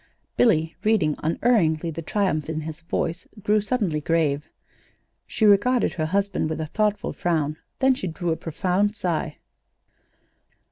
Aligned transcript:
Billy, 0.35 0.75
reading 0.83 1.15
unerringly 1.21 1.91
the 1.91 2.01
triumph 2.01 2.49
in 2.49 2.61
his 2.61 2.81
voice, 2.81 3.27
grew 3.43 3.61
suddenly 3.61 4.01
grave. 4.01 4.49
She 5.27 5.45
regarded 5.45 5.93
her 5.93 6.07
husband 6.07 6.49
with 6.49 6.59
a 6.59 6.65
thoughtful 6.65 7.13
frown; 7.13 7.57
then 7.77 7.93
she 7.93 8.07
drew 8.07 8.31
a 8.31 8.35
profound 8.35 8.95
sigh. 8.95 9.37